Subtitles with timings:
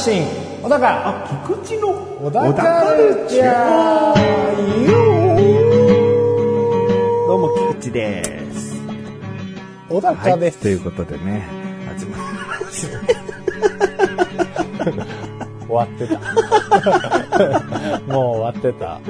[0.00, 0.24] 発信
[0.62, 4.86] 小高あ、菊池の小高カルチャー
[7.26, 8.80] どうも菊池です。
[9.90, 11.46] 小高です、ということでね、
[11.86, 12.22] 始まり
[12.64, 12.98] ました。
[15.68, 16.18] 終わってた。
[18.10, 19.00] もう終わってた。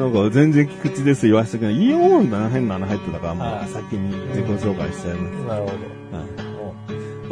[0.00, 1.84] なんか全然菊池です言わせてくれない。
[1.84, 3.66] イオンだ変なの入ってたから、もはい。
[3.66, 5.46] う先に自己紹介しちゃいます。
[5.46, 6.03] なるほはい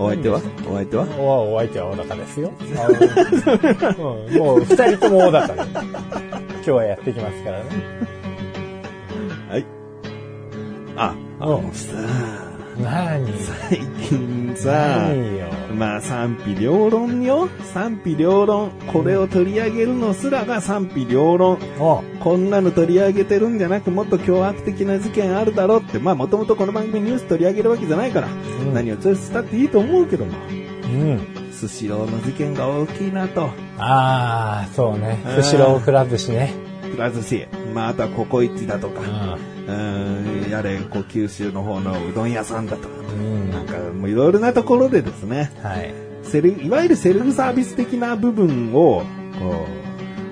[0.04, 0.40] お相手は？
[0.68, 1.06] お相手は？
[1.06, 2.64] どおお相手は小高ですよ、う
[4.30, 7.70] ん、もう二人とも小高で今日はやっていきますからね。
[9.48, 9.66] はい。
[10.96, 11.94] あ、あのさ、
[12.78, 13.32] 何？
[13.38, 14.70] 最近さ、
[15.08, 17.48] 何よまあ賛否両論よ。
[17.72, 18.70] 賛否両論。
[18.92, 21.58] これを取り上げるのすらが賛否両論。
[21.78, 28.74] おこんなの取り上げてるんじゃなくもっと凶悪的な事件あるだろうって、まあもともとこの番組ニュース取り上げるわけじゃないから、ん。
[28.74, 30.32] 何をチョイスしたっていいと思うけども、
[30.84, 31.50] うん。
[31.52, 35.22] スシローの事件が大きいなと、ああそうね。
[35.24, 35.42] うん。
[35.42, 36.52] スシローくら寿司ね。
[36.94, 45.94] くら寿司、まああとはココイチだとか、ううん、やれ、こう九州の方のうどん屋さんだとか、ん、なんかもういろいろなところでですね、はい。
[46.22, 49.02] セルいわゆるセルフサービス的な部分を、
[49.38, 49.66] こ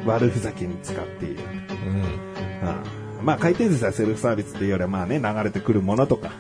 [0.05, 1.44] う、悪ふざけに使っている。
[1.86, 1.94] うん。
[1.94, 6.30] うんまあ回転寿司はセルフサービスっていうよりはまあね、流れてくるものとか、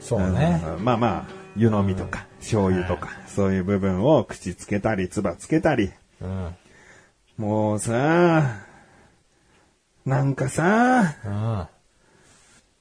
[0.00, 0.60] そうね。
[0.78, 1.24] うんまあまあ、
[1.56, 5.92] 湯飲みとか、醤油とか、そういう部分を口つけたり、唾つけたり。
[6.20, 6.54] うん。
[7.36, 8.60] もうさ、
[10.04, 11.66] なんかさ、うん。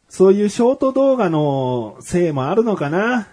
[0.10, 3.28] そういうショート動画のせいもあるのかな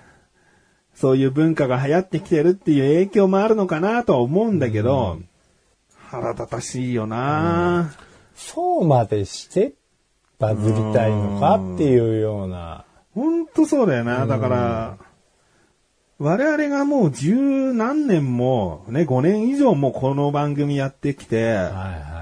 [1.02, 5.18] そういう文化が流行ってきてるっていう影響もあるのかなとは思うんだけど、
[5.96, 7.92] 腹立たしいよな、
[8.36, 9.72] そうまでして
[10.38, 12.84] バズりたいのかっていうような。
[13.16, 14.28] ほんとそうだよな。
[14.28, 14.98] だから、
[16.20, 22.21] 我々がもう十何年も、ね、5年以上もこの番組やってきて、はいは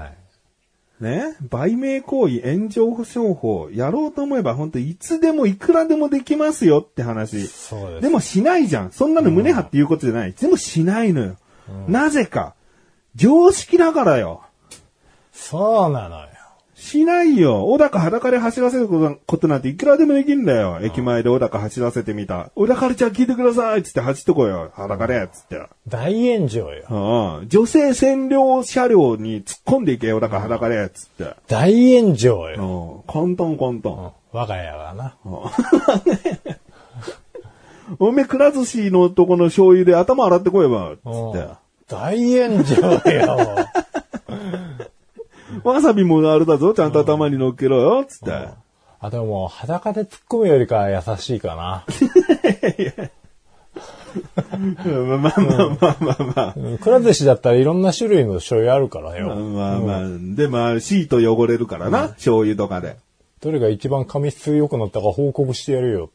[1.01, 7.47] ね、売名行為、炎上商法、やろうと思えば本当いつでもいくらでもできますよって話。
[7.47, 8.01] そうです。
[8.01, 8.91] でもしないじゃん。
[8.91, 10.33] そんなの胸張って言うことじゃない。
[10.33, 11.37] でもしないのよ。
[11.87, 12.53] なぜか。
[13.15, 14.43] 常識だからよ。
[15.31, 16.27] そうなのよ。
[16.81, 17.65] しないよ。
[17.67, 20.79] 小高裸で走らせることなんていくらでもできんだよ。
[20.81, 22.49] 駅前で小高走らせてみた。
[22.55, 24.71] 小高ルちゃん聞いてくださいっつって走っとこうよ。
[24.73, 25.61] 裸でっつって。
[25.87, 27.39] 大炎上よ。
[27.41, 27.49] うん。
[27.49, 30.15] 女性占領車両に突っ込んでいけよ。
[30.17, 31.35] 小高裸でっつって。
[31.47, 33.03] 大炎上うよ。
[33.07, 33.13] ん。
[33.13, 34.13] 簡単簡単。
[34.31, 35.15] 我が家はな。
[37.99, 40.95] おめえくら寿司のとこの醤油で頭洗ってこいば。
[40.95, 41.47] つうんって。
[41.87, 42.17] 大
[42.49, 42.75] 炎上
[43.11, 43.37] よ。
[45.63, 46.73] わさびもあれだぞ。
[46.73, 48.05] ちゃんと頭に乗っけろよ。
[48.05, 48.31] つって。
[48.99, 51.85] あ、でも裸で突っ込むよりかは優しいかな。
[54.85, 56.53] うんまあまあまあまあまあ。
[56.55, 59.35] うんくら寿司だったらいろんな種類の醤油あるからよ。
[59.35, 60.01] まあまあ、
[60.35, 62.97] でも、シート汚れるからな、醤油とかで。
[63.41, 66.11] どれが一番紙質良くなったか報告してやるよ。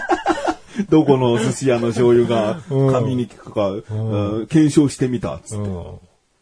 [0.90, 2.60] どこのお寿司屋の醤油が
[2.92, 5.38] 紙に効くか、うん検証してみた。
[5.44, 5.84] つってうん。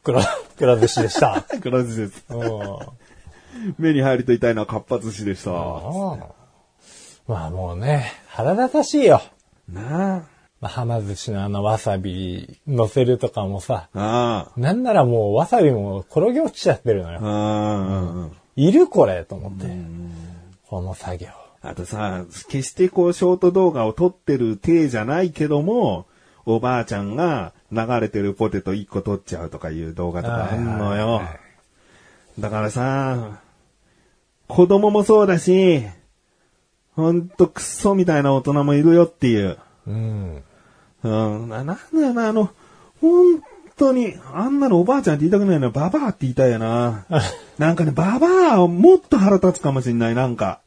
[0.09, 0.25] くら、
[0.57, 1.43] くら寿司でした。
[1.61, 2.25] くら寿司です。
[2.31, 2.79] うん。
[3.77, 5.51] 目に入ると痛いのはかっぱ寿司でした。
[7.27, 9.21] まあもうね、腹立たしいよ。
[9.71, 10.23] な
[10.61, 14.49] まあ、はま寿司のあのわさび乗せるとかもさ、あ。
[14.49, 17.13] あなんならもうわさびも転げ落ちちゃってるのあ。
[17.13, 17.21] よ。
[17.23, 18.37] ああ。
[18.57, 19.67] いるこれと思って。
[20.69, 21.29] この作業。
[21.61, 26.07] あとさ、決してこう、ショート動画を撮ってる体じゃないけども、
[26.47, 31.23] おばあちゃんが流れてるポテト1個取っちゃうとかいう動画とかあんのよ。
[32.39, 33.41] だからさ、
[34.47, 35.82] 子供もそうだし、
[36.94, 39.59] ほんとクソみたいな大人もいるよっていう。
[39.87, 40.43] うん。
[41.05, 42.50] うん、な、なんだよな、あの、
[43.00, 43.43] 本
[43.76, 45.70] 当に、あんなのおばあちゃんって言いたくないのよ。
[45.70, 47.05] ババアって言いたいよな。
[47.59, 50.61] なんかね、ババアはもっと腹立つかもしんない、なんか。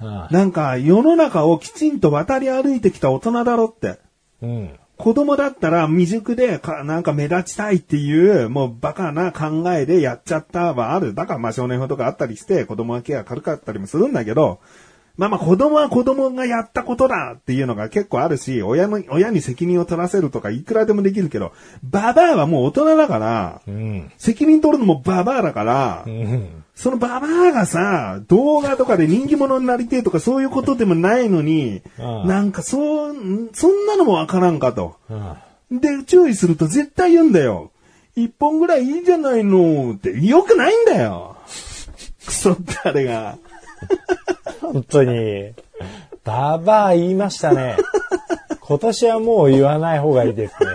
[0.00, 3.98] あなんか、世の中をきちんと渡り歩いてきた大人だろって。
[4.42, 4.70] うん。
[4.96, 11.14] 子供だったら未熟でか、なんか目立ちたいっていう、もうバカな考えでやっちゃったはある。
[11.14, 14.60] だからまあ少年法とかあったりして、子供はケア軽かったりもするんだけど、
[15.16, 21.52] まあまあ子供は子供がやったことだっていうのが結構あるし、親の、親に責任を取らせるとかいくらでもできるけど、
[21.82, 24.12] ババアはもう大人だから、うん。
[24.18, 26.64] 責任取るのもババアだから、うん。
[26.74, 34.96] そのババアがさ、動画とかで人気者になりてえとかそういうことでもないのに、うんなんかそう、んそんなのもわからんかと。
[35.70, 35.80] うん。
[35.80, 37.70] で、注意すると絶対言うんだよ。
[38.14, 41.36] 一本ぐらいいいじゃないのって、よくないんだよ。
[42.18, 43.38] ソったれが。
[44.72, 45.52] 本当に。
[46.24, 47.76] ババア言いましたね。
[48.60, 50.70] 今年はもう言わない方がいいですね。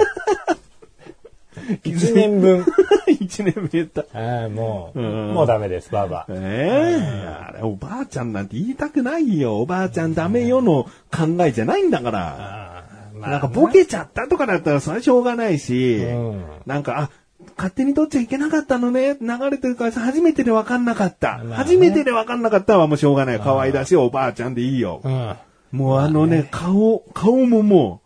[1.84, 2.66] 一年分。
[3.08, 4.06] 一年目言った。
[4.14, 6.26] ああもう、うんもうダメです、ババア。
[6.30, 9.60] ええあれ、おばあちゃんなんて言いたくないよ。
[9.60, 12.84] おばあちゃんダメよの考えじゃないんだから。
[13.20, 17.10] なんかボケちゃったとかだったらそれはしょうがないし、うんなんか、あ、
[17.58, 19.18] 勝手に取っちゃいけなかったのね。
[19.20, 21.38] 流れてるからさ、初めてで分かんなかった。
[21.38, 23.40] まあね初めてで分かんなかったはもうしょうがない。
[23.40, 25.02] 可愛らしいおばあちゃんでいいよ。
[25.04, 25.36] うん。
[25.72, 28.02] もうあのね、顔、顔もも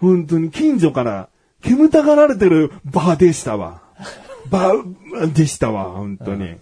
[0.00, 1.28] う、本当に近所から
[1.62, 3.82] 煙たがられてるバーでしたわ。
[4.50, 6.56] バーでしたわ、本当に。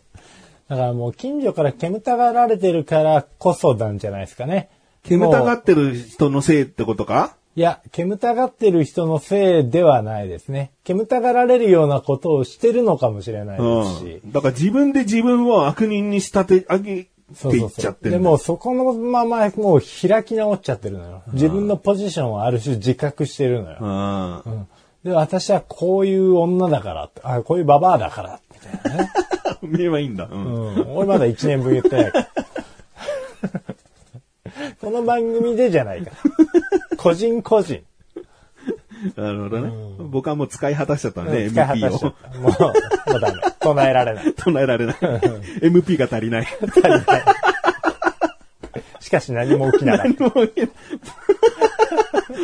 [0.69, 4.69] だからもう近所から煙たがられてるからこそなんじゃないですかね。
[5.05, 7.36] 煙たがってる人のせいってことか？
[7.57, 10.73] いや、煙たがってる人のせいではないですね。
[10.85, 14.21] 煙たがられるようなことをしてるのかもしれないですし。
[14.23, 14.33] うん。
[14.33, 17.83] だから自分で自分を悪人に仕立て上げてそういっそうそう。
[17.83, 18.19] ちゃってるんだ。
[18.19, 21.23] でもうそこのままもう開き直っちゃってるのよ。
[21.33, 23.79] 自分のポジションをある種自覚してるのよ。
[23.81, 24.37] うん。
[24.41, 24.69] うん
[25.03, 29.11] で、私はこういう女だからあ、こういうババアだから、みたいなね。
[29.63, 30.29] 目はいいんだ。
[30.29, 30.75] うん。
[30.75, 30.97] うん。
[30.97, 32.29] 俺まだ1年分言ってないから。
[34.87, 36.17] この番組でじゃないから。
[36.97, 37.83] 個人個人。
[39.17, 39.73] なるほどね。
[39.99, 41.99] 僕はもう使い果たしちゃったのね、使い果た MP を。
[41.99, 42.29] た。
[42.39, 42.53] もう、
[43.11, 43.41] もうダメ。
[43.59, 44.33] 唱えられない。
[44.35, 44.97] 唱えられない。
[45.63, 46.47] MP が足りない。
[49.01, 50.71] しかし何も起きなかっ何も言えない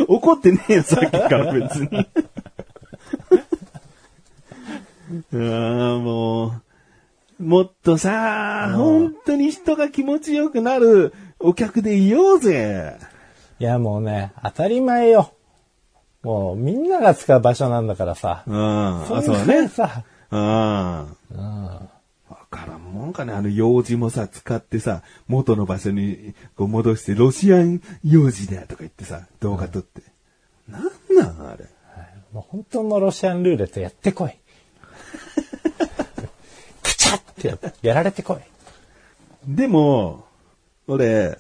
[0.08, 1.88] 怒ってねえよ、さっきから別に。
[5.32, 6.62] ああ、もう、
[7.42, 11.12] もっとさ、本当に人が気持ちよくなる
[11.42, 12.96] お客でいようぜ。
[13.00, 13.06] た。
[13.58, 15.32] いや、もうね、当たり前よ。
[16.22, 18.44] もう、みんなが使う場所なんだからさ。
[18.46, 19.02] うん。
[19.02, 19.54] あ、そそうだね。
[19.54, 20.04] んなにさ。
[20.30, 20.40] うん。
[20.40, 21.08] わ
[22.50, 30.02] からんもんかね、あの用事もさ、使ってさ、元の場所にこう戻して、ロシアン用事だとか言ってさ、動画撮って。
[30.68, 30.82] なん
[31.16, 31.66] なんあれ。
[32.32, 34.34] もう本当のロシアンルーレットやってこい。
[36.82, 38.40] プチャってややられてこい。
[39.46, 40.24] でも、
[40.86, 41.38] 俺、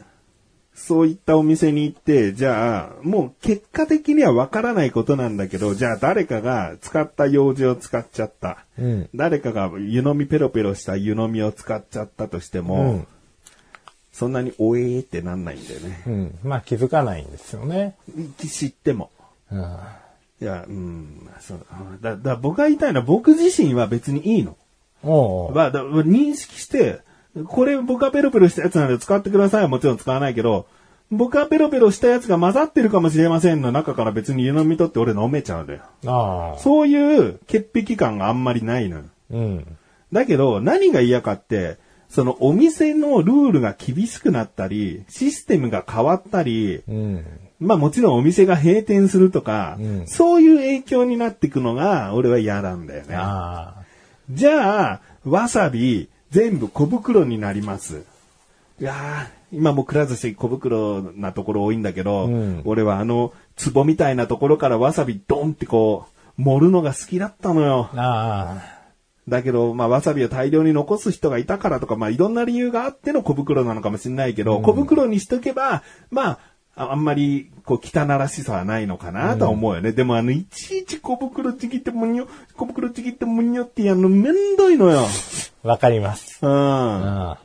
[0.74, 8.64] そういったお店に行って、じゃあ、もう結果的にはわからないことなんだけど、じゃあ誰かが使った用事を使っちゃった。
[8.78, 13.06] うん誰かが湯飲みペロペロした湯飲みを使っちゃったとしても、うん
[14.12, 16.02] そんなにおえーってなんないんだよね。
[16.06, 16.38] うん。
[16.44, 17.96] まあ気づかないんですよね。
[18.38, 19.10] 知っても。
[19.50, 19.78] うん。
[20.40, 21.66] いや、うん、そう
[22.02, 22.10] だ。
[22.10, 24.56] だだ僕が言いたいのは僕自身は別にいいの。
[25.02, 27.00] おうまあ、だ認識して、
[27.46, 30.66] これ僕がペロペロしたやつなので使ってくださいはもちろん使わないけど、
[31.10, 35.80] 僕がペロペロしたやつが混ざってるかもしれませんの中から別に湯飲み取って俺飲めちゃうんだよ。
[36.06, 36.58] ああ。
[36.58, 39.04] そういう潔癖感があんまりないのよ。
[39.30, 39.76] うん。
[40.10, 47.24] だけど、何が嫌かって、そのお店のルールが厳しくなったり、システムが変わったり、うん。
[47.60, 53.14] まあもちろんお店が閉店するとか、うんそういう影響になっていくのが俺は嫌なんだよね。
[53.14, 53.82] ああ。
[54.30, 58.04] じゃあ、わさび全部小袋になります。
[58.80, 63.34] いやー今もくら寿司小袋なところ多いんだけど、うん俺はあの、
[63.72, 66.06] 壺みたいなところからわさびドンってこ
[66.38, 67.90] う、盛るのが好きだったのよ。
[69.28, 76.38] だけど、まあ、わさびを大量に残す人がいたからとか、まあ、いろんな理由があっての小袋なのかもしれないけど、小袋にしとけば、まあ、
[76.74, 79.92] ああんまり、こう、汚らしさはないのかなとは思うよね。
[79.92, 85.06] でも、あの、いちいち小袋ちぎってむにょ、小袋ちぎってむにょってやるのめんどいのよ。
[85.62, 86.38] わかります。
[86.40, 86.50] うん。
[86.50, 87.38] あ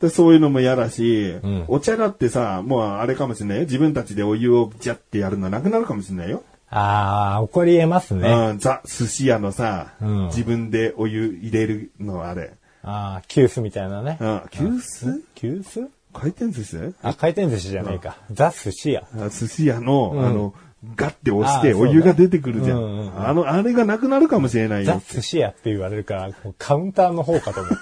[0.00, 3.64] でそういうのも嫌だし、んお茶だってさ、もうあれかもしれないよ。
[3.64, 6.42] 自分たちでお湯をジャってやるのなくなるかもしれないよ。
[6.70, 8.30] ああ、起こり得ますね。
[8.30, 12.52] うん、ザ・寿司屋のさ、うん自分でお湯入れるのあれ。
[12.82, 14.16] ああ、急須みたいなね。
[14.20, 15.20] うん、急須？
[15.34, 15.88] 急須？
[16.12, 16.94] 回転寿司？
[17.02, 18.16] あ、回転寿司じゃねえか。
[18.30, 19.06] ザ・寿司屋。
[19.16, 20.54] あ寿司屋の、んあの、
[20.96, 22.78] ガッて押してお湯が出てくるじゃん。
[22.78, 25.02] うんうんうんあの、あれがなくなるかもしれないザ・よ。
[25.06, 27.74] 寿司屋って言われるから、カウンターの方かと思う。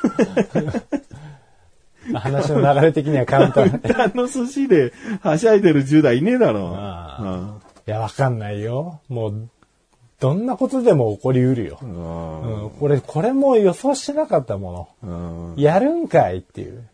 [2.14, 4.02] 話の流れ的にはカウンター。
[4.02, 6.72] あの寿司ではしゃいでる10代いねえだろ。
[6.74, 9.00] あいや、わかんないよ。
[9.08, 9.48] もう、
[10.20, 11.78] どんなことでも起こりうるよ。
[11.80, 15.54] うんうん、これ、これも予想してなかったもうんの。
[15.56, 16.88] やるんかいっていう。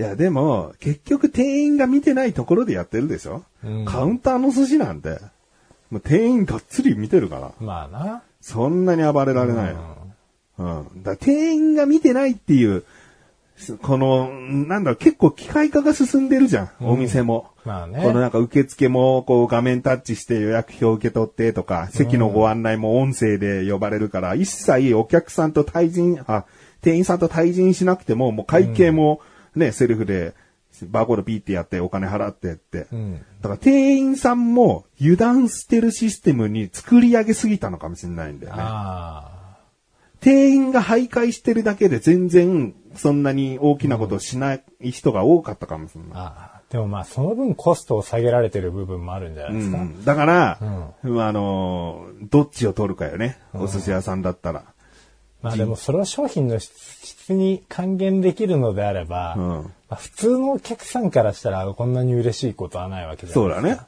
[0.00, 5.18] いや、でも、結局店員が見てないところでやってるでしょ、うんカウンターの寿司なんて、
[5.90, 8.22] もう店員がっつり見てるから、まあな。
[8.40, 9.76] そんなに暴れられないよ。
[10.56, 11.02] うん。
[11.02, 12.84] だから店員が見てないっていう、
[13.82, 17.48] この、なんだろう、結構機械化が進んでるじゃん、お店も。
[17.66, 18.02] まあね。
[18.02, 26.46] このなんか受付もこう画面タッチして予約表受け取ってとか、席のご案内も音声で呼ばれるから、一切お客さんと対人、あ、
[26.80, 29.20] 店員さんと対人しなくても、もう会計も
[29.54, 30.34] ね、セルフで、
[30.84, 32.86] バーコードピーってやってお金払ってって。
[32.94, 38.62] んだから店員さんも油断してるシステムに作り上げすぎたのかもしれないんだよね。
[38.62, 39.36] あ
[40.20, 46.10] 店員が徘徊してるだけで全然そんなに大きなことをしない人が多かったかもしれない。
[46.14, 46.20] あ。
[46.20, 46.60] ああ。
[46.70, 49.78] でもまあ、その分コストを下げられてる部分もあるんじゃないですか。
[49.78, 50.58] うん、だから、
[51.02, 53.38] まああのーどっちを取るかよね。
[53.54, 54.64] お寿司屋さんだったら。
[55.42, 59.44] まあでもそれは商品の質に還元できるのであれば、うん。
[59.44, 63.60] まあ普通のお客さんからしたらこんなに嬉しいことはないわけじゃないですか。
[63.60, 63.80] そうだね。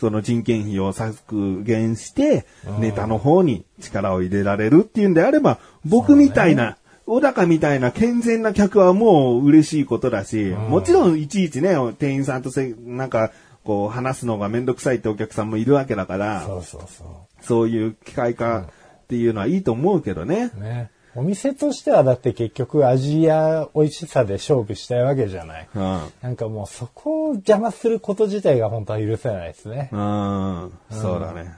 [0.00, 2.46] その人件費を削減して、
[2.78, 13.30] ネタの方に力を入れられるっていうんであれば、僕みたいな、小高みたいな健全な客はもう嬉しいことだし、もちろんいちいちね、店員さんとせ、なんか、
[13.62, 18.68] こう話すのがめんどくさいってお客さんもいるわけだから、そうそうそそういう機会化
[19.10, 20.52] っていうのはいいと思うけどね。
[20.56, 20.60] う。
[20.60, 20.88] ね。
[21.16, 25.68] お店としてはだって結局味や美味しさで勝負したいわけじゃない。
[25.74, 25.82] うん。
[26.22, 29.88] なんかもうそこを邪魔すること自体が本当は許せないですね。
[29.90, 30.72] うん。
[30.92, 31.52] そうだね。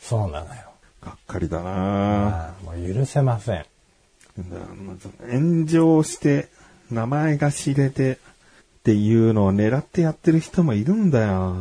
[0.00, 0.62] そうなのよ。
[1.00, 3.64] がっかりだなもう許せません。
[5.30, 6.48] 炎上して、
[6.90, 8.16] 名前が知れて、っ
[8.82, 11.54] ていうのを狙ってやってる人もいるんだよ。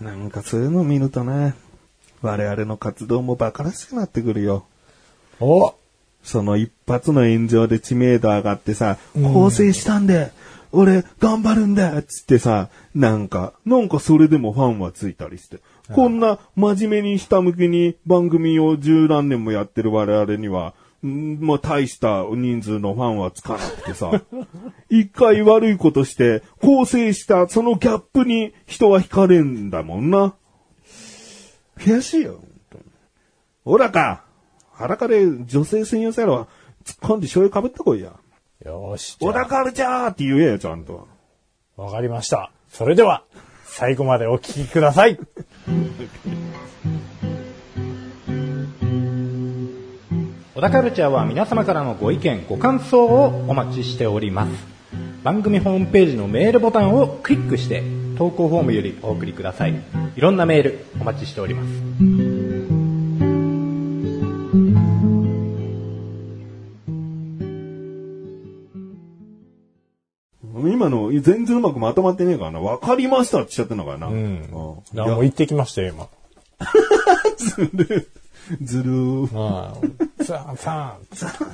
[0.00, 1.54] なんかそういうのを見るとね、
[2.22, 4.64] 我々の活動も馬鹿らしくなってくるよ。
[5.40, 5.74] お
[6.22, 10.32] その一発の炎上で知名度上がってさ、構成したんで、
[10.72, 15.60] 俺頑張るんだっつってさ、なんか、なんかそれでもファンはついたりして。
[15.92, 20.74] こんな真面目に下向きに番組を十何年もやってる我々には、
[21.04, 24.22] んもう大した人数のファンはつかなくてさ、
[24.90, 30.34] 一回悪いことして、構成したそのギャップに人は惹かれんだもんな。
[31.80, 32.84] 悔しいよ、本当に
[33.64, 34.24] ほらか
[34.72, 36.48] 裸で女性専用サロン
[36.84, 38.12] 突っ込んで醤油かぶってこいや。
[38.64, 39.16] よーし。
[39.18, 41.08] じ小田カルチャーって言えよ、ちゃんと。
[41.76, 42.52] わかりました。
[42.68, 43.24] それでは、
[43.64, 45.18] 最後までお聞きください。
[50.54, 54.50] 小田カルチャーは皆様からのご意見、ご感想をお待ちしております。
[55.22, 57.82] 番組ホームページのメールボタンをクリックして、
[58.18, 59.99] 投稿フォームよりお送りください。
[60.20, 61.68] いろんなメールお待ちしております。
[70.70, 72.60] 今の全然うまくまとまってねえからな。
[72.60, 74.08] わかりましたって言っちゃってんのかな。
[74.08, 74.10] う。
[74.10, 74.42] うん
[74.92, 76.06] だからもう行ってきましたよ、今。
[77.38, 78.10] ずる。
[78.60, 79.80] ずるー。
[80.18, 80.26] うん。
[80.26, 80.98] さんさ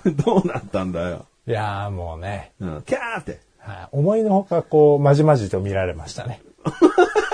[0.04, 0.16] ん。
[0.26, 1.26] どうなったんだよ。
[1.46, 3.38] いやーもうね、うん、キャーって。
[3.58, 6.42] はい、思いのほかこう、まじまじと見られましたね。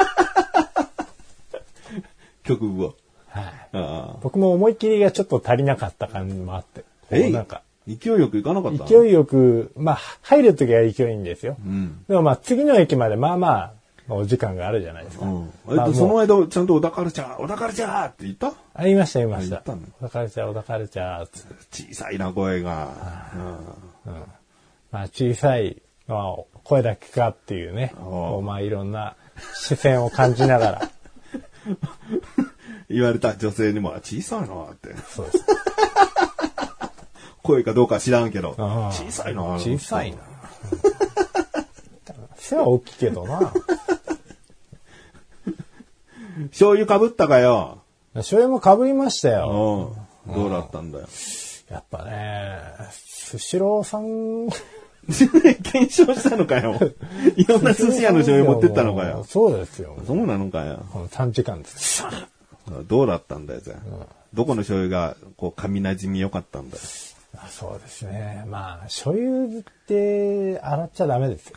[2.44, 2.94] 曲を。
[3.28, 4.20] はい。
[4.22, 6.84] 僕も思い切りがちょっと足りなかった感じもあって。
[7.10, 11.56] えいなんか、勢いよく行かなかった勢いよく、まあ、入るときは勢いいいんですよ。
[11.58, 12.04] うん。
[12.08, 13.72] でもまあ、次の駅までまあまあ、
[14.08, 15.24] お時間があるじゃないですか。
[15.26, 15.52] うん。
[15.68, 18.52] えっまあと、その間、ちゃんと小田カルチャー、小田カルチャーって言った？
[18.74, 19.56] ありました、言いました。
[19.58, 19.92] あ言ったの？
[20.00, 21.54] 小田カルチャー、小田カルチャーつって
[21.88, 22.88] 小さいな、声が。
[24.90, 27.94] まあ、小さい、まあ、声だけかっていうね、
[28.42, 29.16] まあ、いろんな
[29.54, 30.82] 視線を感じながら、
[31.66, 31.78] う ん
[32.92, 34.94] 言われた女性にも、小さいなって。
[35.08, 35.44] そうです。
[37.42, 38.54] 声かどうか知らんけど。
[38.92, 40.18] 小さいな小さいな。
[42.36, 43.52] 背は大きいけどな。
[46.50, 47.82] 醤油かぶったかよ。
[48.14, 49.94] 醤油も被りましたよ。
[50.26, 50.34] うん。
[50.34, 51.08] どうだったんだよ。
[51.70, 54.48] やっぱね、スシローさん、
[55.62, 56.78] 検証したのかよ。
[57.36, 59.24] いろんな寿司屋の醤油持ってったのかよ。
[59.28, 59.96] そうですよ。
[60.06, 60.84] そうなのかよ。
[60.92, 62.04] この短時間です。
[62.88, 64.06] どうだったんだよ、じゃあ。
[64.34, 66.82] どこの醤油が、こう、噛み馴染み良かったんだよ。
[67.36, 68.44] あそうですね。
[68.46, 71.56] まあ、醤油って洗っちゃダメですよ。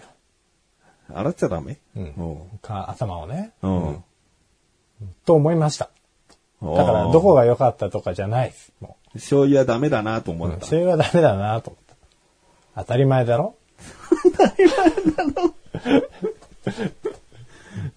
[1.14, 1.78] 洗っちゃダメ？
[1.96, 3.52] うんおか頭をね。
[3.62, 4.04] ううん。
[5.26, 5.90] と思いました。
[6.62, 8.72] だから、どこが良かったとかじゃないです。
[8.80, 10.50] も醤油はダメだなと思う。
[10.50, 10.58] った。
[10.60, 11.86] 醤油はダメだなと思っ
[12.74, 12.82] た。
[12.82, 13.56] 当たり前だろ
[16.66, 16.72] あ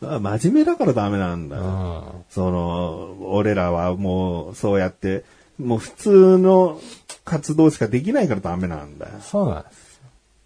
[0.00, 1.62] 真面目だからダメなんだよ。
[1.62, 2.24] うん。
[2.30, 5.24] その、俺らはもう、そうやって、
[5.58, 6.80] もう普通の
[7.24, 9.12] 活動しかできないからダメなんだよ。
[9.20, 10.00] そうなんです。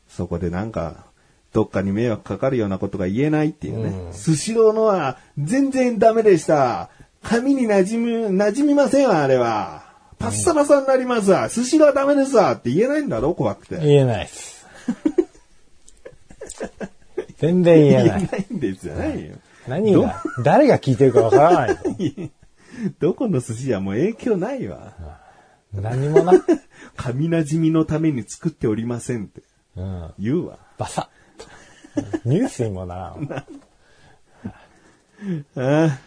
[0.09, 1.05] そこでなんか、
[1.53, 4.13] どっかに迷惑かかるようなことが言えないっていうね。
[4.13, 6.89] スシローのは全然ダメでした。
[7.23, 9.85] 髪に馴染む、馴染みませんわ、あれは。
[10.19, 11.49] パッサパサになりますわ。
[11.51, 13.79] スシローはダメですわって言えないんだろ、怖くて。
[13.81, 14.67] 言えないです。
[17.43, 18.23] 全然言え言えない。
[18.23, 19.35] ないんですよね。
[19.67, 21.83] 何が、誰が聞いてるかわからないと。
[23.01, 24.95] どこの寿司屋も影響ないわ。
[25.75, 26.33] 何もな。
[26.97, 29.43] 神馴染みのために作っておりませんって
[29.77, 30.15] うん。
[30.19, 30.59] 言うわ。
[30.79, 31.09] バサ
[31.97, 31.99] ッ。
[32.25, 33.29] ニュースにもならん。
[35.57, 35.99] あ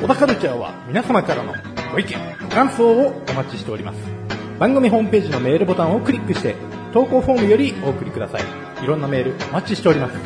[0.00, 1.54] 小田カルチャーは皆様からの
[1.92, 4.39] ご意見、ご感想をお待ちしております。
[4.60, 6.54] 番組ホームページのメールボタンをクリックして、
[6.92, 8.42] 投稿フォームよりお送りください。
[8.84, 10.18] いろんなメールお待ちしております。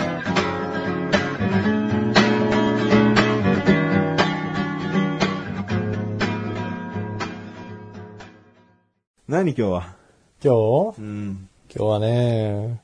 [9.29, 9.95] 何今日は？
[10.43, 11.01] 今日？
[11.01, 11.49] うん。
[11.73, 12.81] 今日はね、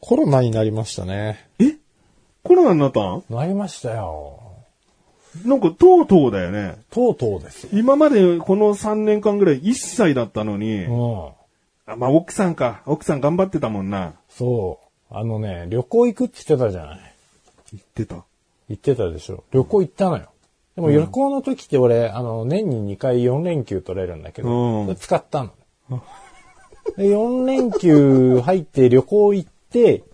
[0.00, 1.48] コロナになりましたね。
[1.58, 1.78] え？
[2.42, 3.24] コロナになったん？
[3.30, 4.47] なりましたよ。
[5.44, 6.78] なんかとうとうだよね。
[6.90, 7.70] とうとうですよ。
[7.72, 11.28] 今までこの3年間ぐらい一切だったのに、うん。
[11.86, 12.82] あまあ奥さんか。
[12.86, 14.14] 奥さん頑張ってたもんな。
[14.28, 14.80] そ
[15.10, 15.14] う。
[15.14, 17.14] あのね、旅行行くって言ってたじゃない。
[17.72, 18.24] 言ってた。
[18.68, 19.44] 行ってたでしょ。
[19.52, 20.28] 旅行行ったのよ。
[20.76, 25.50] でも旅行の時って俺、あの、年に2回4連休取れるんだけど、うん使ったの。
[26.96, 30.04] で4連休入って旅行行って、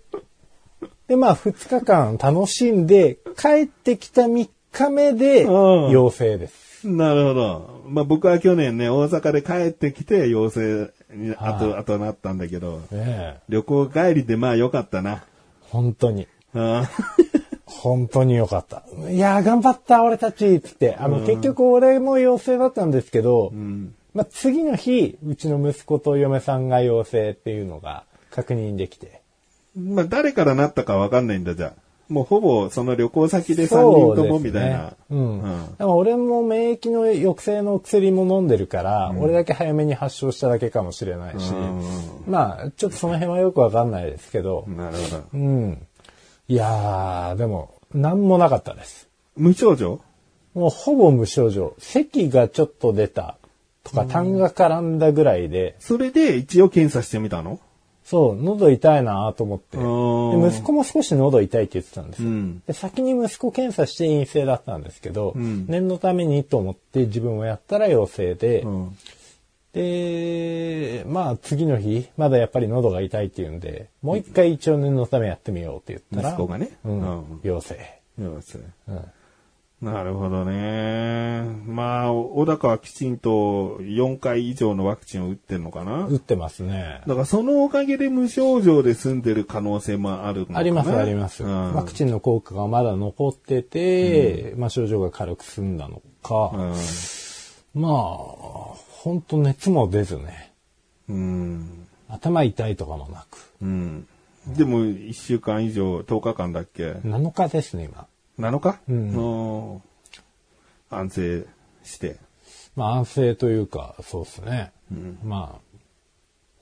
[1.07, 6.87] で、まあ2日間楽しんで、帰ってきた3日目でうん陽性です。
[6.87, 7.83] なるほど。
[7.87, 13.41] まあ僕は去年ね、大阪で帰ってきて陽性に後、はい後なったんだけど、ねえ。
[13.49, 15.25] 旅行帰りでまあ良かったな。
[15.63, 16.29] 本当に。
[16.55, 16.89] あ
[17.67, 18.85] 本当によかった。
[19.11, 20.95] いやー、頑張った、俺たちつって。
[20.97, 23.95] あの、結局俺も陽性だったんですけど、うん。
[24.15, 29.21] まあ、次の日、うちの息子と嫁さんが陽性っていうのが確認できて。
[29.77, 31.84] まあ誰からなったかわかんないんだじゃあ。
[32.09, 34.93] もうほぼその旅行先で3人ともみたいな。
[35.11, 35.41] うん。
[35.41, 41.53] うんでも俺も免疫の抑制の薬も飲んでるから、俺だけ早めに発症しただけかもしれないし、
[42.27, 45.23] まあ、ちょっとその辺はよくわかんないですけど、なるほど。
[45.33, 45.87] うん。
[46.49, 49.09] いやー、でも、なんもなかったです。
[49.37, 50.01] 無症状？
[50.53, 51.75] もうほぼ無症状。
[51.79, 53.39] 咳がちょっと出た
[53.83, 57.59] とか、痰が絡んだぐらいで、それで一応検査してみたの？
[58.05, 59.79] そう、喉痛いなと思って。
[59.79, 62.29] 息子も少し喉痛いって言ってたんですよ。
[62.29, 68.99] うんで先に息子検査して陰性だったんですけど、ん念のためにと思って自分をやったら陽性で、うん。
[69.73, 78.01] で、まあ次の日、まだやっぱり喉が痛いっていうんで、もう一回一応念のためやってみようって言ったら、息子がねうんうん陽性。
[78.21, 79.01] よしうん
[79.85, 81.43] なるほどね。
[81.67, 86.07] まあ、小高はきちんと4回以上のワクチンを打ってんのかな？
[86.07, 87.03] 打ってますね。
[87.07, 90.59] だからそのおかげで無症状で済んでる可能性もあるのかな？
[90.61, 91.45] ありますあります。
[91.45, 96.53] うんワクチンの効果がまだ残ってて、まあ症状が軽く済んだのか、
[97.75, 100.53] まあ、ほんと熱も出ずね、
[101.09, 101.17] うん。
[101.17, 101.87] うん。
[102.09, 104.07] 頭痛いとかもなく、うん。
[104.47, 108.07] でも、1週間以上、10日間だっけ？7日ですね、今。
[108.39, 109.83] ?7 日うんの
[110.91, 111.47] 安静
[111.83, 112.17] して。
[112.77, 114.73] まあ安静というか、そうですね。
[115.23, 115.79] まあ、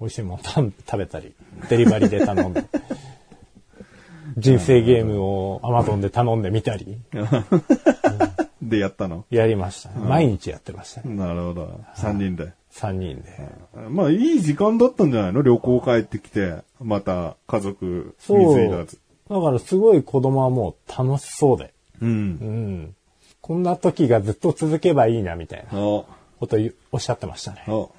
[0.01, 1.35] 美味しいもの食 食べたり、
[1.69, 2.65] デリバリーで頼んで、
[4.39, 6.99] 人生ゲームをアマゾンで頼んでみたり、
[8.63, 9.25] で、やったの？
[9.31, 9.95] やりましたね。
[10.07, 11.15] 毎日やってましたね。
[11.17, 11.81] なるほど。
[11.97, 12.53] 3人で。
[12.73, 13.49] 3人で。
[13.91, 15.43] まあ、いい時間だったんじゃないの？
[15.43, 18.15] 旅行帰ってきて、また家族。
[18.21, 18.99] 水入らず。
[19.33, 21.73] だからすごい子供はもう楽しそうで。
[22.01, 22.12] うんう。
[22.12, 22.97] ん。
[23.40, 26.07] こんな時がずっと続けばいいなみたいなお、
[26.38, 26.57] こと
[26.92, 27.64] おっしゃってましたね。
[27.68, 27.90] お。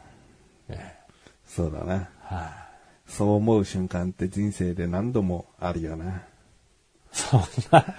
[1.53, 2.09] そうだな。
[2.21, 2.51] は
[3.07, 6.23] い、そう思う瞬間って人生で何度もあるよな。
[7.11, 7.41] そん
[7.71, 7.85] な、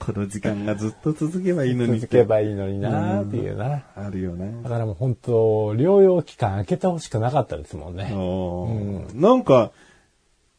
[0.00, 2.00] この時間がずっと続けばいいのに。
[2.00, 3.84] 続けばいいのになっていうな。
[3.94, 4.68] あるよだね。
[4.68, 5.32] からもう本当、
[5.76, 8.10] 療養期間空けてほしくなかったですもんね。
[8.12, 9.70] おーなんか、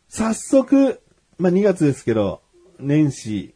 [0.09, 1.01] 早速、
[1.37, 2.41] まあ、2月ですけど、
[2.79, 3.53] 年始、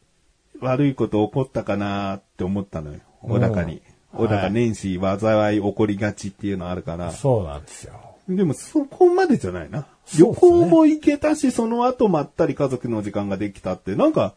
[0.59, 2.99] 悪いこと起こったかなって思ったのよ。
[3.21, 3.75] 小高に。
[3.75, 3.81] うん
[4.13, 7.11] 小高年始、災い起こりがちっていうのあるから。
[7.11, 7.93] そうなんですよ。
[8.27, 9.87] でもそこまでじゃないな。
[10.17, 14.35] 旅行も行けたし、その後まったり家族の時間ができたって、なんか、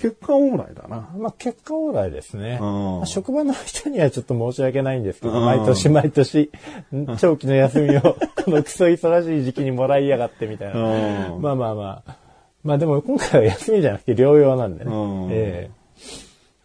[0.00, 1.10] 結果オーライだな。
[1.18, 2.58] まあ結果オーライですね。
[2.60, 6.50] うんまあ職場の人にはちょっと申し訳ないんですけど、うん毎年毎年、
[7.18, 8.00] 長期の休みを
[8.44, 10.80] このクソ忙しい時期にもらいやがってみたいな。
[10.80, 12.16] うんまあまあまあ。
[12.62, 14.90] まあでも今回は休みじゃなくて療養なんでね。
[14.90, 15.70] うんえ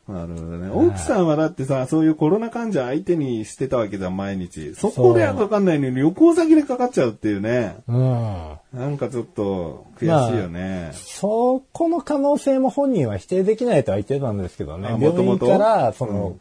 [0.07, 0.69] なるほどね。
[0.69, 4.75] 奥さんはだってさ、そういうコロナ患者相手にしてたわけじゃん、毎日。
[4.75, 7.77] そこではかかんないのに旅行先でかかっちゃうっていうね。
[7.89, 8.57] えうん。
[8.73, 10.91] なんかちょっと悔しいよね。
[10.93, 14.89] そこの可能性も本人は否定できないとは言ってたんですけどね。
[14.89, 16.37] あ病院元々から、その、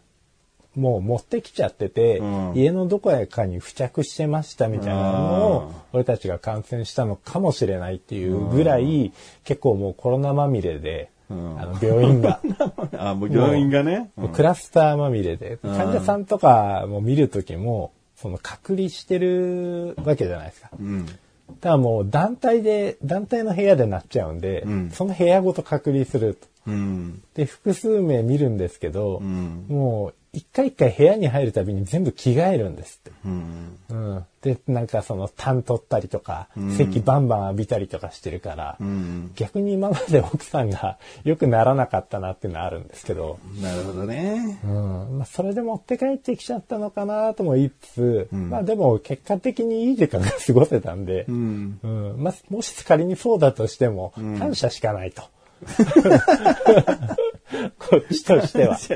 [0.76, 9.12] もう持ってきちゃってて、うん家のどこやかに付着してましたみたいなのをうん、俺たちが感染したのかもしれないっていうぐらい、
[9.44, 12.40] 結構もうコロナまみれで、うんあの、病院が。
[12.98, 14.10] あ、もう病院がね。
[14.16, 20.70] うんクラスターまみれで、患者さんとかも見るときも、その隔離してるわけじゃないですか。
[20.78, 21.06] うん。
[21.06, 21.16] だか
[21.62, 26.46] らもう団体で、団体の部屋でなっちゃうんで、うんその部屋ごと隔離すると。
[26.66, 27.22] うん。
[27.34, 33.18] で、複数名見るんですけど、んもう一回一回部屋に入るたびに全部着替えるんですって。
[33.24, 33.78] うん。
[33.88, 34.26] うん。
[34.42, 39.30] で、なんかその、痰取ったりとか、咳バンバン浴びたりとかしてるから、うん。
[39.36, 44.58] 逆に今まで奥さんが良くならなかったなっていうのはあるんですけど、なるほどね。
[44.64, 45.18] うん。
[45.18, 51.78] まあ、それで持って帰ってきちゃったのかなとも言いつつ、まあでも結果的にいい時間が過ごせたんで、うん。
[51.82, 52.14] うん。
[52.18, 55.22] まあ、もし仮にそうだとしても、感謝しかないと。
[57.78, 58.78] こっちとしては。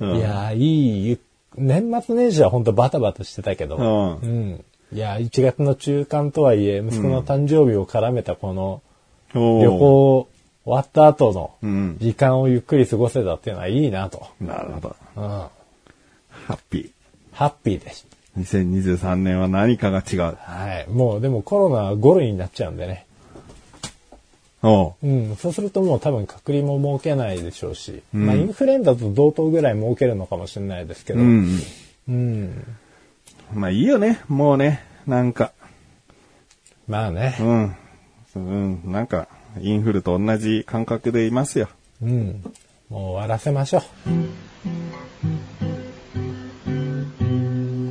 [0.00, 0.16] うん。
[0.16, 1.18] いやー、いい、
[1.56, 4.64] 年末年始は本当バタバタしてたけど、うんうん。
[4.92, 8.82] いやー、1月の中間とはいえ、息子の誕生日を絡めたこの
[9.34, 10.28] 旅行
[10.64, 14.26] 終わった後のうん時間をゆっくり過ごせたっていうのはいいなと。
[14.40, 14.96] なるほど。
[15.16, 15.24] うん。
[15.24, 15.50] ハ
[16.50, 16.92] ッピ
[17.32, 18.06] ハッピーです。
[18.38, 18.42] ー。
[18.42, 20.36] 2023年は何かが違う。
[20.38, 20.90] はい。
[20.90, 23.06] もうでもコロナは5類になっちゃうんでね。
[24.62, 25.36] おううん。
[25.36, 31.58] そうするともう多分隔離も設けないでしょうし、まあインフルエンザと同等ぐらい設けるのかもしれないですけど、うん。
[32.08, 32.76] うん。
[33.54, 34.20] まあいいよね。
[34.28, 34.84] もうね。
[35.06, 35.52] なんか。
[36.86, 37.42] まあねう。
[37.42, 37.76] ん。
[38.36, 38.80] うん。
[38.92, 39.28] なんか、
[39.60, 41.68] インフルと同じ感覚でいますよ。
[42.02, 42.42] うん。
[42.88, 43.82] もう終わらせましょう。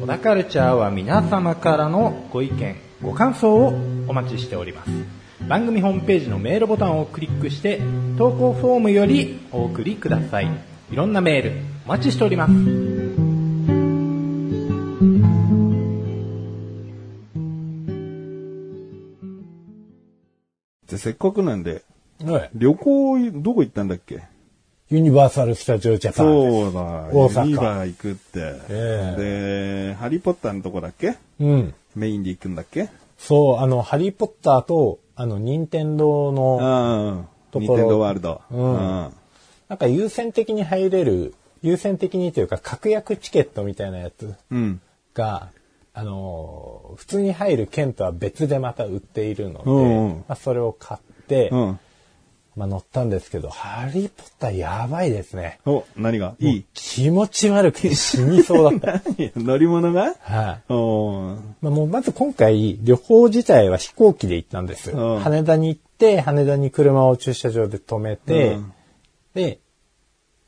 [0.01, 3.67] 小田カルチャーは皆様からのご意見、ご感想を
[4.07, 5.20] お待ちしております。
[5.51, 7.81] 番組ホームページのメールボタンをクリックして、
[8.17, 10.47] 投稿フォームよりお送りください。
[10.89, 11.51] いろんなメール、
[11.85, 12.53] お待ちしております。
[20.87, 21.83] じゃあせっかくなんで、
[22.23, 22.49] はい。
[22.55, 24.23] 旅行、どこ行ったんだっけ？
[24.89, 26.27] ユニバーサル・スタジオ・ジャパン。
[26.27, 26.79] そうだ。
[27.11, 28.53] 大阪ユニバー行くって。
[28.69, 31.17] えで、ハリーポッターのとこだっけ？
[31.41, 31.73] うん。
[31.97, 32.87] メインで行くんだっけ？
[33.17, 37.27] そう、あの、ハリー・ポッターと、あの、任天堂の、
[37.99, 38.41] ワールド。
[38.49, 39.13] うんうん
[39.69, 44.81] なんか優先的に入れる、優先的にというか、確約チケットみたいなやつうん。
[45.13, 45.49] が、
[45.93, 51.79] あの、普通に入る券とは別でまた売っているので、うんうんまあ、それを買って、うん。
[52.55, 55.59] まあ、乗ったんですけど、ハリー・ポッターやばいですね。
[55.65, 56.35] お、何が？
[56.39, 56.65] いい？
[56.73, 59.01] 気持ち悪くて死にそうだった。
[59.39, 60.15] 乗り物が？
[60.19, 61.35] はい、おー。
[61.61, 64.91] まあ、もうまず今回旅行自体は飛行機で行ったんです。
[64.91, 68.73] うん羽田に行って、羽田に車を駐車場で止めて、うん。
[69.33, 69.59] で、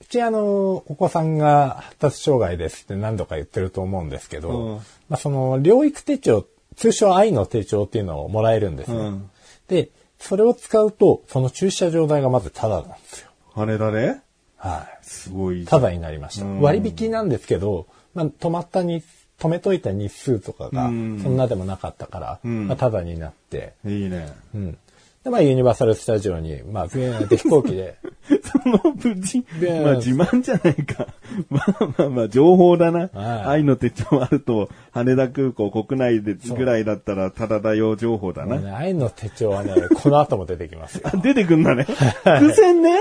[0.01, 8.97] うちあの、お子さんが発達障害ですって何度か言ってると思うんですけど、うんまあその療育手帳、通称愛の手帳っていうのをもらえるんですね。
[8.97, 9.29] うん。
[9.69, 9.89] で、
[10.23, 13.29] それを使うと、その駐車場代がまずタダなんですよ。
[13.51, 14.15] 羽田で
[14.55, 15.05] はい。
[15.05, 15.65] すごい。
[15.65, 16.45] タダになりました。
[16.45, 19.03] うん割引なんですけど、まあ、止まったに、
[19.37, 24.31] 止めといた日数とかが、そうんんなでもなかったから、うんまあ、タダになって、いいね。
[24.55, 24.77] うん。
[25.23, 27.95] で、まあ、ユニバーサル・スタジオに、まあ、ビューンって飛行機で、
[28.43, 31.07] その無事、でまあ自慢じゃないか。
[31.49, 32.99] まあまあまあ情報だな。
[32.99, 38.59] はい愛の手帳あると、羽田空港国内でぐらいだったらただだよ情報だな。
[38.59, 41.03] ね、愛の手帳はね、 この後も出てきますよ。
[41.05, 41.85] あ出てくんだね。
[41.85, 42.91] 伏線ね。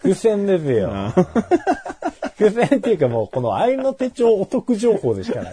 [0.00, 0.90] 伏線ですよ。
[2.36, 5.52] 伏線っていうかもう、この愛の手帳お得情報でしかない。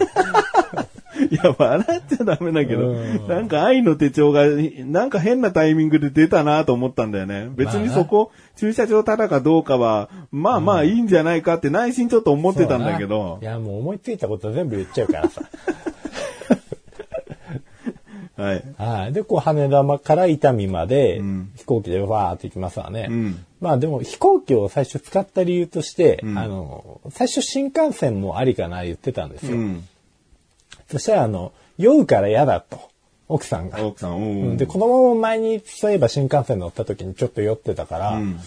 [1.30, 7.48] いや、笑っちゃダメだけど、うんなんか愛の手帳が、なんか変なタイミングで出たなと思ったんだよね。
[7.54, 15.42] 別にそこ、駐車場ただかどうかは、まあまあいいんじゃないかって内心ちょっと思ってたんだけどい、や、もう思いついたこと全部言っちゃうからさ。
[18.36, 18.64] はい。
[18.76, 19.12] はい。
[19.14, 23.06] で、こう、羽田から伊丹までん、飛行機でわーって行きますわね。
[23.10, 29.56] うんまあでも、飛行機を最初使った理由として、んあの、最初新幹線もありかな言ってたんですよ。
[29.56, 29.88] うん。
[30.90, 32.80] そしたら、あの、酔うから嫌だと、
[33.28, 33.84] 奥さんが。
[33.84, 34.56] 奥さん、ううんん。
[34.56, 38.38] で、子供も前に、そういえば新幹線乗った時にちょっと酔ってたから、うん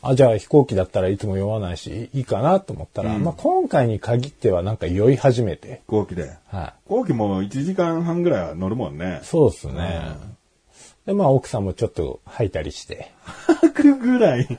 [0.00, 6.22] あ、じゃあ飛行機だったらいつも酔わないし、いいかなと思ったら、まあ今回に限ってはなんか酔い始めて、飛行機で。
[6.22, 6.74] はい。
[6.84, 9.20] 飛行機も1時間半ぐらいは乗るもんね。
[9.24, 10.16] そうですね。
[11.04, 14.58] で、まあ奥さんもちょっと吐いたりして、吐くぐらい、はい。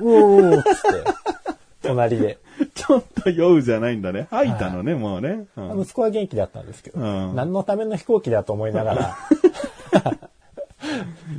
[0.00, 2.38] うおーっつって、隣で。
[2.74, 4.26] ちょっと酔うじゃないんだね。
[4.30, 5.46] 吐いたのね、もうね。
[5.56, 5.82] うん。
[5.82, 7.34] 息子は元気だったんですけど、うん。
[7.34, 9.16] 何のための飛行機だと思いながら、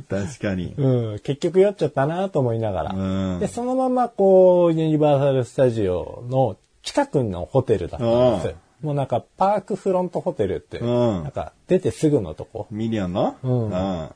[0.08, 0.74] 確かに。
[0.76, 3.40] うん、結局酔っちゃったなと思いながら、うん。
[3.40, 8.54] で、そのままこう、ユニバーサル・スタジオの近くのホテルだったんです。
[8.82, 11.22] もうなんかパークフロントホテルって、うん。
[11.22, 12.66] なんか出てすぐのとこ。
[12.70, 13.36] ミニオンの？
[13.42, 13.70] うん。
[13.70, 14.10] うん。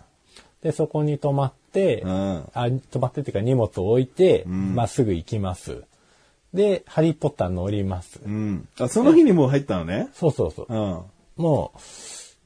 [0.62, 2.44] で、そこに泊まって、うん。
[2.52, 4.74] あ泊まってっていうか荷物を置いて、ん。
[4.74, 5.82] まあすぐ行きます。
[6.54, 8.20] で、ハリーポッター乗ります。
[8.24, 8.68] うん。
[8.78, 10.08] あ、その日にもう入ったのね？
[10.14, 10.66] そうそうそう。
[10.68, 11.00] うん。
[11.36, 11.78] もう、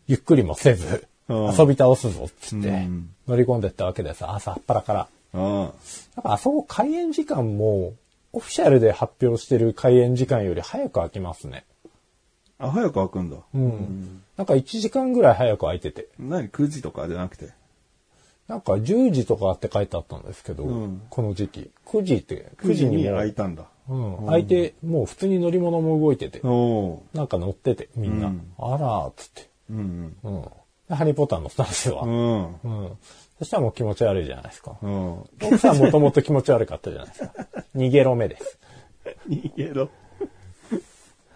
[0.07, 4.29] ゆっくりもせず、うん遊び倒すぞっつってうん、乗り込んでったわけです。
[4.29, 5.09] 朝っぱらから。
[5.33, 5.71] うん。
[6.23, 7.95] あそこ開園時間も、
[8.35, 11.65] オフィシャルで発表してる開園時間より早く開きますね。
[12.59, 13.39] あ、早く開くんだ。
[13.55, 14.23] うん。
[14.37, 16.09] なんか1時間ぐらい早く開いてて。
[16.19, 17.49] 何 ?9 時とかじゃなくて？
[18.47, 21.71] なんか10時とかって書いてあったんですけど、うんこの時期。
[21.87, 23.65] 9時って、9時にも開いたんだ。
[23.87, 29.51] 相手、もう普通に乗り物も動いてて、なんか乗ってて、みんな、あら、つって。
[30.89, 32.05] ハリーポッターのスタンスは
[33.39, 34.79] そしたらもう気持ち悪いじゃないですか。
[35.43, 37.35] 奥さんもともと気持ち悪かったじゃないですか。
[37.75, 38.59] 逃げろ目です。
[39.29, 39.91] 逃げろ。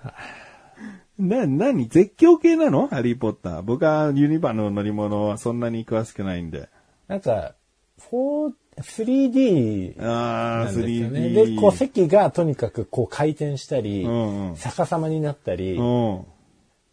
[1.19, 2.87] な、なに絶叫系なの？
[2.87, 3.63] ハリーポッター。
[3.63, 6.69] 僕はユニバの乗り物はそんなに詳しくないんで。
[7.09, 7.55] なんか、
[7.99, 11.31] フォー 3D なんですよね。
[11.31, 16.25] で、こう席がとにかくこう回転したり、うんうん、逆さまになったり、うん、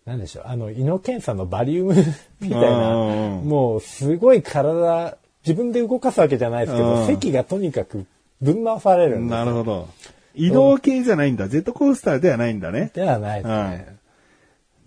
[0.06, 1.96] なんでしょう、あの、胃野検査のバリウム
[2.40, 8.06] みたいな、うん、もうすごい体、自分で動かすわけじゃないですけど、うん、席がとにかく
[8.42, 9.88] ぶん回されるんですなるほど。
[10.34, 11.48] 移動系じゃないんだ。
[11.48, 12.92] ジェットコースターではないんだね。
[12.94, 13.88] ではないですね。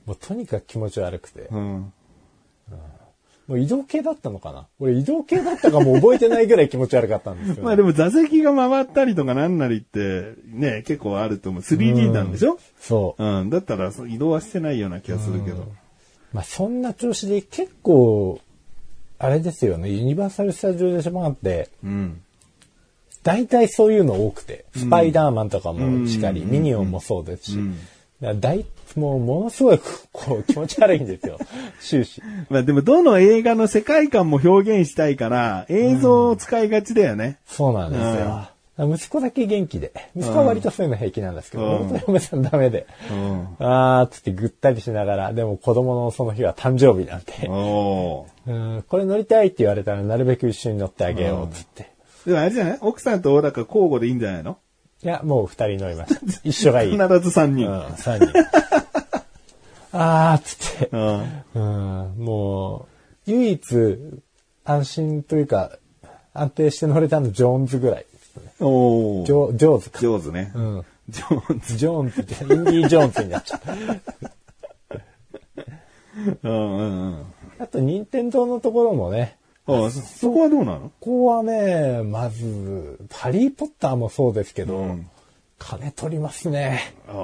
[0.07, 1.49] うん、もうとにかく気持ち悪くて。
[1.51, 1.93] うん
[3.49, 4.67] もう移動系だったのかな？
[4.79, 7.63] 俺移動系だったかも覚えてないぐらい気持ち悪かったんですよ、ね。
[7.67, 11.63] まあでも座席が回ったりとかなんなりって、ね、結構あると思う。
[11.63, 12.59] 3D なんでしょ？
[12.79, 13.25] そう。
[13.25, 13.51] うん。
[13.51, 15.67] だったら移動はしてないような気がするけど。
[16.35, 18.39] まあそんな調子で結構、
[19.19, 22.21] あれですよね、ユニバーサル・スタジオ・ジャパンって、うん。
[23.23, 26.51] 大体そういうの多くて、スパイダーマンとかもしかり、うん。
[26.51, 27.79] ミニオンもそうですし、うん
[28.21, 28.65] だ大
[28.97, 29.81] もうものすごい
[30.13, 31.39] こう気持ち悪いんですよ、
[31.81, 32.21] 終始。
[32.51, 37.37] まあでもどの映画の世界観も表現したいから、映像を使いがちだよね。
[37.47, 38.49] そうなんですよ。
[38.81, 39.93] 息子だけ元気で。
[40.17, 42.87] 息子は割とそういうの平気なんですけど、うん本当に嫁さんダメで。
[43.11, 43.47] うん。
[43.59, 51.91] あーっつってぐったりしながら、でも子供のその日は誕生日なんて、おーうん、これ乗りたいって言われたらなるべく一緒に乗ってあげようっつって。
[52.25, 52.79] でもあれじゃない？
[52.81, 54.59] 奥さんと小高交互でいいんじゃないの？
[55.03, 56.21] いや、もう二人乗りました。
[56.43, 56.91] 一緒がいい。
[56.93, 57.97] 必うん、ず3人。
[57.97, 58.33] 三人。
[59.93, 60.89] あーっつって。
[60.93, 61.45] うん。
[61.55, 61.59] う
[62.21, 62.89] ん、も
[63.27, 63.99] う、唯一
[64.65, 65.79] 安心というか、
[66.35, 68.53] 安定して乗れたのジョーンズぐらいですね。
[68.61, 70.01] おージョジョーズか。
[70.01, 70.53] 上手ね。
[70.55, 70.85] うん。
[71.09, 71.23] 上
[71.61, 71.77] 手。
[71.77, 73.73] ジョーンズって、インディ・ージョーンズになっちゃった。
[76.43, 77.27] うんうんうん。
[77.59, 79.38] あと、任天堂のところもね、
[79.69, 80.81] あそそこはどうなの？
[80.81, 85.11] ここはね、まず、ハリー・ポッターもそうですけど、うん。
[85.59, 86.95] 金取りますね。
[87.09, 87.15] ああ。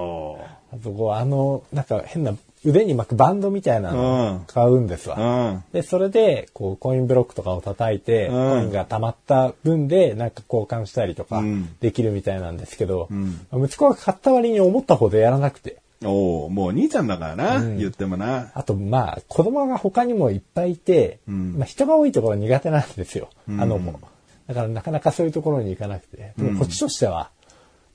[0.83, 4.45] とこう、あの、なんか変な腕に巻くバンドみたいなのうん。
[4.47, 5.63] 買うんですわ。
[5.73, 8.51] で、それで、こう、コインブロックとかを叩いて、うん。
[8.51, 13.65] コインが溜まった分で、なんか交換したりとかうん、できるみたいなんですけど、ん。
[13.65, 15.77] 息子が買った割に思ったほどやらなくて。
[16.03, 18.51] おおもう兄ちゃんだからな、言ってもな。
[18.55, 23.31] あと、まあ、子供が他にもいっぱいいて、んまあ、人が多いところ苦手なんですよ。
[23.49, 24.01] あのも。
[24.47, 26.35] だからなかなかそういうところに行かなくて。
[26.37, 27.31] でもこっちとしては、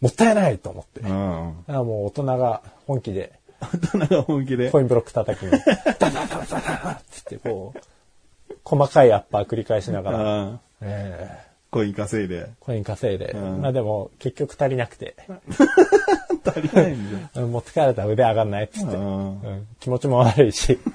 [0.01, 1.01] もったいないと思って。
[1.01, 1.53] だかうん。
[1.67, 4.79] らもう大人が本気で、大人が本気でコ。
[4.79, 12.49] インブロック叩きに、ダダダダダダつってこう、細かいアッパー繰り返しながら、うんええコイン稼いで。
[12.59, 15.15] コイン稼いで、うんまあでも結局足りなくて、
[16.43, 17.29] 足りないんだよ。
[17.35, 20.79] うんもう疲れた腕上がんないっつって、うんうん気持ちも悪いし、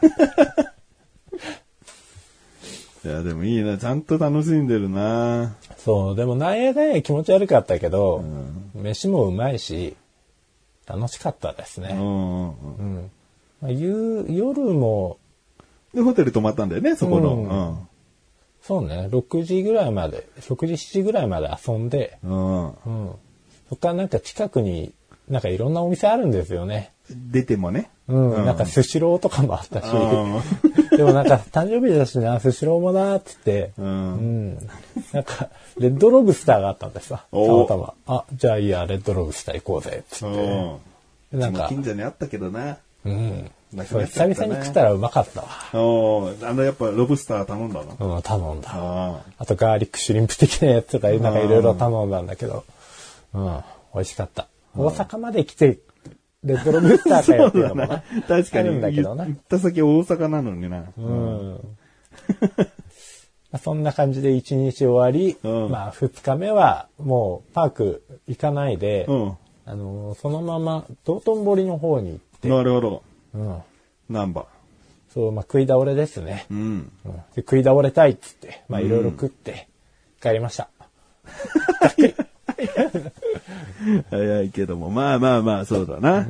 [3.04, 3.76] いや、でもいいな。
[3.76, 5.56] ちゃんと楽しんでるな。
[5.76, 8.24] そう、でもなんやかんや気持ち悪かったけど、
[8.74, 9.94] 飯もうまいし、
[10.86, 11.90] 楽しかったですね。
[11.92, 12.52] うんうんうん。
[12.78, 13.10] うん
[13.60, 15.18] まあ、夕夜も、
[15.94, 17.34] で、ホテル泊まったんだよね、そこの。
[17.34, 17.46] う
[17.82, 17.88] ん
[18.62, 22.30] そうね、6時ぐらいまで、6時、7時ぐらいまで遊んで、うん。
[22.30, 22.66] うん。
[22.68, 22.70] う
[23.10, 23.14] ん。
[23.68, 24.94] そっからなんか近くに、
[25.28, 26.92] なんかいろんなお店あるんですよね。
[27.10, 27.90] 出てもね。
[28.06, 29.90] うん、なんかスシローとかもあったし、う
[30.96, 33.82] でもなんか誕生日だしな、スシローもなーって言って、う。
[33.82, 34.68] うんん。
[35.12, 37.20] なんか、レッドロブスターがあったんですわ。
[37.30, 37.94] たおまたま。
[38.06, 40.78] あ、じゃあいいや、レッドロブスター行こうぜ、ってう言っ
[41.30, 41.36] て。
[41.36, 42.76] なんか、近所にあったけどな。
[43.06, 43.50] うん。
[43.72, 45.48] 久々に食ったらうまかったわ。
[45.72, 48.16] おーあの、やっぱロブスター頼んだの？
[48.16, 48.70] うん、頼んだ。
[48.72, 52.64] ああとガーリックシュリンプ的なやつとか、なんかいろいろ頼んだんだけど、
[53.32, 54.46] うん、美味しかった。
[54.76, 55.80] 大阪まで来て、
[56.42, 58.68] レッドロブスターかよっていうのもな確かに。
[58.68, 59.24] あるんだけどな。
[59.24, 60.84] 行った先大阪なのにな。
[60.96, 61.60] うん。
[63.50, 69.36] まあそんな感じで一日終わり、うんまあ二日目はもうパーク行かないで、うん。
[69.66, 73.02] あのーそのまま道頓堀の方に行って、なるほど。
[73.32, 73.62] うん、
[74.10, 74.46] ナンバ
[75.08, 76.46] そう、まあ食い倒れですね。
[76.50, 76.58] うん。
[76.58, 79.68] うんで食い倒れたいっつって、まあいろいろ食って
[80.20, 80.68] 帰りました。
[84.10, 86.26] 早いけども、まあまあまあ、そうだな。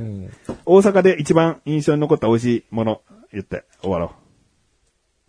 [0.65, 4.13] 大阪で一番印象に残った美味しいもの、言って終わろ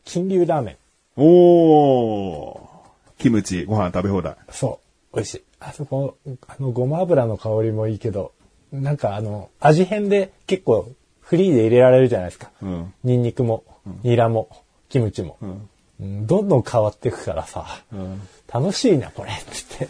[0.04, 0.76] 金龍ラーメン。
[0.76, 0.78] う。
[1.18, 3.22] おー。
[3.22, 4.36] キムチ、ご飯食べ放題。
[4.50, 4.80] そ
[5.14, 5.16] う。
[5.16, 5.44] 美味しい。
[5.60, 8.34] あそこ、あの、ごま油の香りもいいけど、
[8.72, 12.52] なんかあの、味変で結構フリーで入れられるじゃないですか。
[12.62, 12.94] うん。
[13.04, 13.64] ニンニクも、
[14.04, 14.50] ニラも、
[14.90, 15.38] キムチも。
[15.42, 18.22] んうんどんどん変わっていくからさ、ん
[18.54, 19.32] 楽しいな、これ。
[19.32, 19.90] ってって、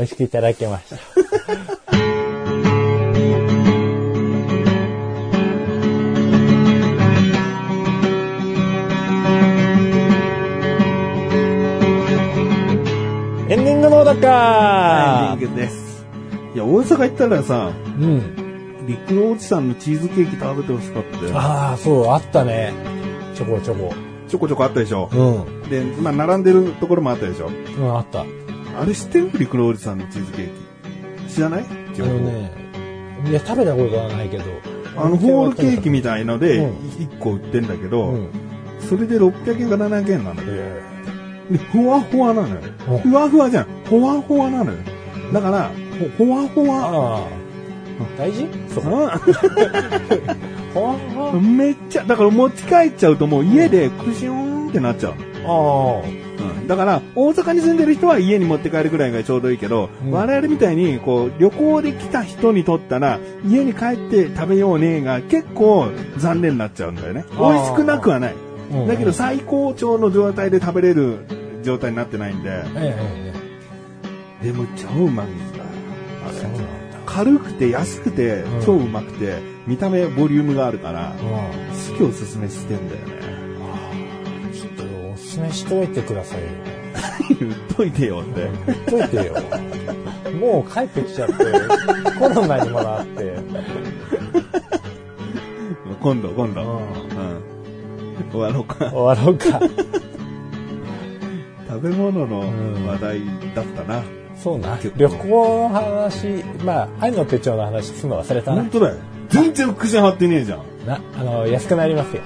[0.00, 0.96] 美味しくいただきました。
[13.46, 16.06] エンディングのだかエンディングです。
[16.54, 18.86] いや、大阪行ったらさ、うん。
[18.86, 21.38] リックローチさんのチーズケーキ食べてほしかったよ。
[21.38, 22.72] ああ、そう、あったね。
[23.34, 23.92] ちょこちょこ。
[24.28, 25.10] ちょこちょこあったでしょ。
[25.12, 25.68] うん。
[25.68, 27.48] で、まあ、並んでるところもあったでしょ。
[27.48, 28.24] うん、あった。
[28.76, 29.30] あれ知ってる？
[29.46, 31.34] クローチさんのチーズケーキ。
[31.34, 31.64] 知らない？
[31.64, 32.50] あのね、
[33.28, 34.44] いや、食べたことはないけど。
[34.96, 38.28] あの、ホールケーキみたいので、うん1個売ってんだけど、うん。
[38.88, 40.48] それで600円か700円なのよ。
[40.48, 40.82] え
[41.50, 42.98] で、ふわふわなのようん。
[42.98, 43.66] ふわふわじゃん。
[43.88, 44.78] ほわほわなのよ。
[45.32, 45.70] だから、
[46.18, 46.86] ほほわほわ。
[46.86, 47.28] ああ。
[48.16, 48.48] 大事？
[48.68, 49.04] そう。
[49.04, 49.18] あ
[50.72, 55.14] ほわほわめっちゃ、だから持ち帰っちゃうともう家でクシューンってなっちゃう。
[55.46, 56.19] あうん、
[56.70, 67.24] だから、大阪に住んでる人は家に持って帰るぐらいがちょうどいいけど、うん我々みたいに、こう、旅行で来た人にとったら、家に帰って食べようねが結構残念になっちゃうんだよね。
[67.36, 68.34] 美味しくなくはない。
[68.72, 71.26] うんだけど最高潮の状態で食べれる
[71.64, 72.62] 状態になってないんで、
[74.40, 75.64] でも超うまいんだよ。
[76.32, 76.40] え。
[76.40, 76.66] そうなんだ。
[77.04, 83.29] 軽くて安くてうん超うまくて、見た目ボリュームがあるから、う好きおすすめしてんだよね。
[85.40, 86.46] めしといてくださいよ。
[87.40, 88.48] 言っといてよって。
[88.90, 89.34] 言っといてよ。
[90.38, 91.34] もう帰ってきちゃって、
[92.18, 93.34] コロナにもなって。
[96.00, 96.62] 今度、今度。
[96.62, 98.30] ううん。
[98.30, 98.90] 終わろうか。
[98.90, 99.60] 終わろうか。
[101.68, 103.20] 食べ物のうん話題
[103.54, 104.02] だったな。
[104.36, 108.70] そうな旅行の話、まあ、愛の手帳の話するの忘れたな本。
[108.70, 108.96] 当だよ。
[109.28, 110.86] 全然伏線張ってねえじゃん。
[110.86, 112.22] な、あの、安くなりますよ。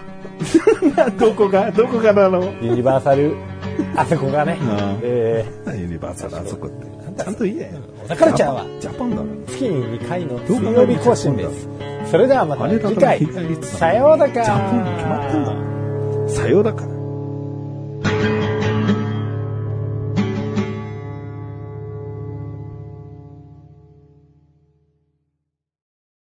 [1.18, 2.44] どこがどこがなの？
[2.60, 3.36] ユニバーサル、
[3.96, 5.00] あそこがねうん。
[5.02, 5.44] え
[5.78, 6.86] ユニバーサルあそこって。
[7.22, 7.72] ちゃんと言え。
[8.04, 9.24] ー、だからちゃんはジャパンだろ。
[9.46, 11.68] 月に2回の水曜日更新です。
[12.10, 13.26] それではまた次回
[13.62, 16.34] さようだかジャパンに決まってんだ。
[16.34, 16.93] さようだから。